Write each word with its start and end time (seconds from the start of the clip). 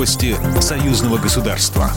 Новости 0.00 0.34
союзного 0.62 1.18
государства. 1.18 1.90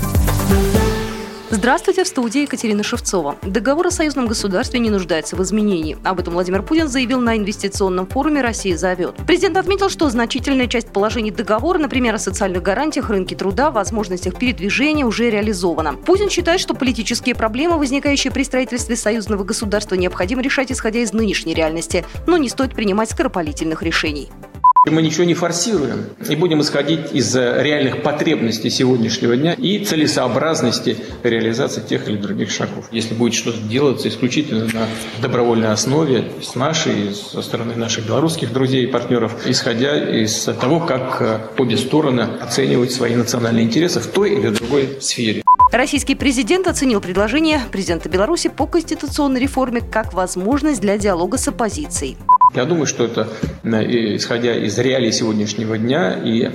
Здравствуйте, 1.51 2.03
в 2.03 2.07
студии 2.09 2.41
Екатерина 2.41 2.83
Шевцова. 2.83 3.37
Договор 3.43 3.87
о 3.87 3.91
союзном 3.91 4.27
государстве 4.27 4.81
не 4.81 4.89
нуждается 4.89 5.37
в 5.37 5.43
изменении. 5.43 5.97
Об 6.03 6.19
этом 6.19 6.33
Владимир 6.33 6.63
Путин 6.63 6.89
заявил 6.89 7.21
на 7.21 7.37
инвестиционном 7.37 8.05
форуме 8.07 8.41
«Россия 8.41 8.75
зовет». 8.75 9.15
Президент 9.25 9.55
отметил, 9.55 9.89
что 9.89 10.09
значительная 10.09 10.67
часть 10.67 10.89
положений 10.89 11.31
договора, 11.31 11.77
например, 11.77 12.13
о 12.15 12.19
социальных 12.19 12.61
гарантиях, 12.61 13.09
рынке 13.09 13.37
труда, 13.37 13.71
возможностях 13.71 14.37
передвижения, 14.37 15.05
уже 15.05 15.29
реализована. 15.29 15.93
Путин 15.93 16.29
считает, 16.29 16.59
что 16.59 16.73
политические 16.73 17.35
проблемы, 17.35 17.77
возникающие 17.77 18.33
при 18.33 18.43
строительстве 18.43 18.97
союзного 18.97 19.45
государства, 19.45 19.95
необходимо 19.95 20.41
решать, 20.41 20.73
исходя 20.73 20.99
из 20.99 21.13
нынешней 21.13 21.53
реальности, 21.53 22.03
но 22.27 22.35
не 22.35 22.49
стоит 22.49 22.75
принимать 22.75 23.11
скоропалительных 23.11 23.81
решений. 23.81 24.29
Мы 24.85 25.01
ничего 25.01 25.23
не 25.23 25.33
форсируем 25.33 26.07
и 26.29 26.35
будем 26.35 26.59
исходить 26.59 27.13
из 27.13 27.33
реальных 27.35 28.03
потребностей 28.03 28.69
сегодняшнего 28.69 29.37
дня 29.37 29.53
и 29.53 29.79
целесообразности 29.79 30.97
реализации 31.23 31.79
тех 31.79 32.09
или 32.09 32.17
других 32.17 32.51
шагов. 32.51 32.89
Если 32.91 33.13
будет 33.13 33.33
что-то 33.33 33.59
делаться 33.61 34.09
исключительно 34.09 34.65
на 34.65 34.87
добровольной 35.21 35.71
основе 35.71 36.25
с 36.41 36.55
нашей, 36.55 37.13
со 37.15 37.41
стороны 37.41 37.75
наших 37.75 38.05
белорусских 38.05 38.51
друзей 38.51 38.83
и 38.83 38.87
партнеров, 38.87 39.45
исходя 39.45 39.97
из 39.97 40.43
того, 40.59 40.81
как 40.81 41.21
э, 41.21 41.39
обе 41.57 41.77
стороны 41.77 42.21
оценивают 42.41 42.91
свои 42.91 43.15
национальные 43.15 43.63
интересы 43.63 44.01
в 44.01 44.07
той 44.07 44.33
или 44.33 44.49
другой 44.49 44.97
сфере. 44.99 45.43
Российский 45.71 46.15
президент 46.15 46.67
оценил 46.67 46.99
предложение 46.99 47.61
президента 47.71 48.09
Беларуси 48.09 48.49
по 48.49 48.67
конституционной 48.67 49.39
реформе 49.39 49.79
как 49.79 50.13
возможность 50.13 50.81
для 50.81 50.97
диалога 50.97 51.37
с 51.37 51.47
оппозицией. 51.47 52.17
Я 52.55 52.65
думаю, 52.65 52.85
что 52.85 53.05
это, 53.05 53.27
э, 53.63 54.15
исходя 54.15 54.55
из 54.55 54.77
реалий 54.77 55.11
сегодняшнего 55.11 55.77
дня 55.77 56.13
и 56.13 56.49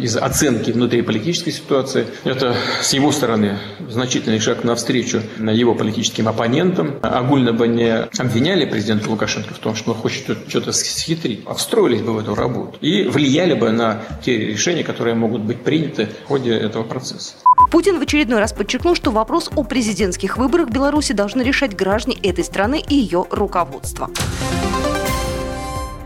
из 0.00 0.16
оценки 0.16 0.70
внутриполитической 0.70 1.50
ситуации, 1.50 2.06
это 2.24 2.54
с 2.80 2.92
его 2.92 3.12
стороны 3.12 3.58
значительный 3.88 4.40
шаг 4.40 4.64
навстречу 4.64 5.22
его 5.38 5.74
политическим 5.74 6.28
оппонентам. 6.28 6.96
Огульно 7.02 7.52
бы 7.52 7.68
не 7.68 7.92
обвиняли 8.18 8.64
президента 8.64 9.10
Лукашенко 9.10 9.54
в 9.54 9.58
том, 9.58 9.74
что 9.74 9.92
он 9.92 9.96
хочет 9.96 10.38
что-то 10.48 10.72
схитрить, 10.72 11.42
а 11.46 11.54
встроились 11.54 12.00
бы 12.00 12.12
в 12.12 12.18
эту 12.18 12.34
работу 12.34 12.78
и 12.80 13.04
влияли 13.04 13.54
бы 13.54 13.70
на 13.70 14.02
те 14.24 14.38
решения, 14.38 14.84
которые 14.84 15.14
могут 15.14 15.42
быть 15.42 15.60
приняты 15.62 16.08
в 16.24 16.28
ходе 16.28 16.52
этого 16.52 16.82
процесса. 16.84 17.34
Путин 17.70 17.98
в 17.98 18.02
очередной 18.02 18.40
раз 18.40 18.52
подчеркнул, 18.52 18.94
что 18.94 19.10
вопрос 19.10 19.50
о 19.54 19.64
президентских 19.64 20.38
выборах 20.38 20.68
в 20.68 20.72
Беларуси 20.72 21.12
должны 21.12 21.42
решать 21.42 21.76
граждане 21.76 22.16
этой 22.22 22.44
страны 22.44 22.82
и 22.88 22.94
ее 22.94 23.26
руководство. 23.30 24.10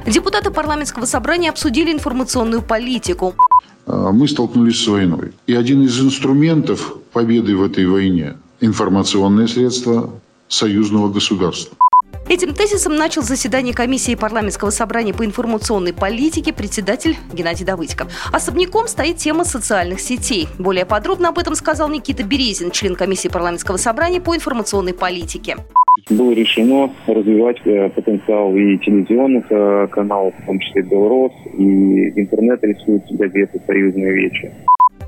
Депутаты 0.06 0.50
парламентского 0.50 1.06
собрания 1.06 1.50
обсудили 1.50 1.92
информационную 1.92 2.62
политику. 2.62 3.34
А, 3.86 4.12
мы 4.12 4.28
столкнулись 4.28 4.82
с 4.82 4.86
войной. 4.86 5.32
И 5.46 5.54
один 5.54 5.82
из 5.82 5.98
инструментов 6.00 6.94
победы 7.12 7.56
в 7.56 7.62
этой 7.62 7.86
войне– 7.86 8.36
информационные 8.60 9.48
средства 9.48 10.10
союзного 10.48 11.08
государства. 11.08 11.76
Этим 12.26 12.54
тезисом 12.54 12.96
начал 12.96 13.22
заседание 13.22 13.74
комиссии 13.74 14.14
парламентского 14.14 14.70
собрания 14.70 15.12
по 15.12 15.26
информационной 15.26 15.92
политике 15.92 16.54
председатель 16.54 17.18
Геннадий 17.34 17.66
Давыдько. 17.66 18.08
Особняком 18.32 18.88
стоит 18.88 19.18
тема 19.18 19.44
социальных 19.44 20.00
сетей. 20.00 20.48
Более 20.58 20.86
подробно 20.86 21.28
об 21.28 21.38
этом 21.38 21.54
сказал 21.54 21.90
Никита 21.90 22.22
Березин, 22.22 22.70
член 22.70 22.94
комиссии 22.94 23.28
парламентского 23.28 23.76
собрания 23.76 24.22
по 24.22 24.34
информационной 24.34 24.94
политике. 24.94 25.58
Было 26.10 26.32
решено 26.32 26.90
развивать 27.06 27.58
э, 27.64 27.88
потенциал 27.90 28.54
и 28.56 28.78
телевизионных 28.78 29.46
э, 29.50 29.86
каналов, 29.92 30.34
в 30.36 30.46
том 30.46 30.58
числе 30.58 30.82
Белрос, 30.82 31.32
и 31.56 32.20
интернет-ресурс 32.20 33.04
газеты 33.10 33.60
«Союзные 33.64 34.12
вечи». 34.12 34.52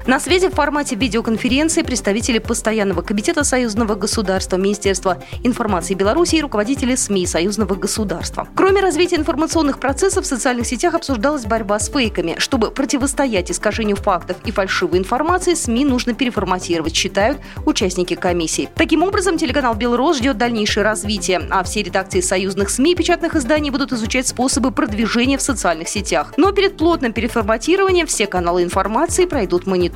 На 0.07 0.21
связи 0.21 0.49
в 0.49 0.55
формате 0.55 0.95
видеоконференции 0.95 1.83
представители 1.83 2.39
Постоянного 2.39 3.03
комитета 3.03 3.43
Союзного 3.43 3.97
государства, 3.97 4.57
Министерства 4.57 5.21
информации 5.43 5.95
Беларуси 5.95 6.37
и 6.37 6.41
руководители 6.41 6.95
СМИ 6.95 7.27
Союзного 7.27 7.75
государства. 7.75 8.47
Кроме 8.55 8.83
развития 8.83 9.17
информационных 9.17 9.81
процессов, 9.81 10.25
в 10.25 10.29
социальных 10.29 10.69
сетях 10.69 10.95
обсуждалась 10.95 11.45
борьба 11.45 11.81
с 11.81 11.91
фейками. 11.91 12.37
Чтобы 12.39 12.71
противостоять 12.71 13.51
искажению 13.51 13.97
фактов 13.97 14.37
и 14.45 14.53
фальшивой 14.53 15.01
информации, 15.01 15.55
СМИ 15.55 15.85
нужно 15.85 16.15
переформатировать, 16.15 16.95
считают 16.95 17.39
участники 17.65 18.15
комиссии. 18.15 18.69
Таким 18.77 19.03
образом, 19.03 19.39
телеканал 19.39 19.75
«Белрос» 19.75 20.19
ждет 20.19 20.39
дальнейшее 20.39 20.85
развитие, 20.85 21.43
а 21.51 21.65
все 21.65 21.83
редакции 21.83 22.21
союзных 22.21 22.71
СМИ 22.71 22.93
и 22.93 22.95
печатных 22.95 23.35
изданий 23.35 23.71
будут 23.71 23.93
изучать 23.93 24.29
способы 24.29 24.71
продвижения 24.71 25.37
в 25.37 25.43
социальных 25.43 25.89
сетях. 25.89 26.33
Но 26.37 26.53
перед 26.53 26.77
плотным 26.77 27.13
переформатированием 27.13 28.07
все 28.07 28.29
каналы 28.29 28.63
информации 28.63 29.25
пройдут 29.25 29.67
монитор 29.67 29.96